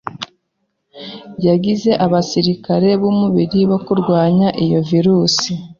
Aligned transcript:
yagize 1.47 1.91
abasirikare 2.05 2.89
b'umubiri 3.01 3.59
bo 3.69 3.77
kurwanya 3.85 4.47
iyo 4.63 4.79
virusi 4.89 5.51